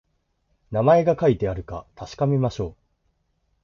[0.71, 2.75] 名前が書いてあるか確かめましょう